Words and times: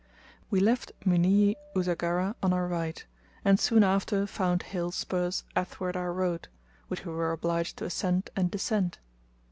We 0.49 0.59
left 0.59 0.93
Muniyi 1.05 1.55
Usagara 1.75 2.33
on 2.41 2.53
our 2.53 2.65
right, 2.65 3.05
and 3.45 3.59
soon 3.59 3.83
after 3.83 4.25
found 4.25 4.63
hill 4.63 4.89
spurs 4.91 5.43
athwart 5.55 5.95
our 5.95 6.11
road, 6.11 6.47
which 6.87 7.05
we 7.05 7.13
were 7.13 7.31
obliged 7.31 7.77
to 7.77 7.85
ascend 7.85 8.31
and 8.35 8.49
descend. 8.49 8.97